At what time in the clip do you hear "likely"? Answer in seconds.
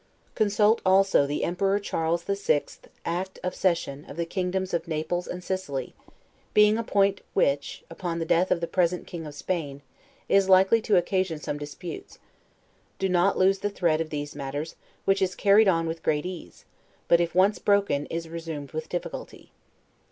10.49-10.81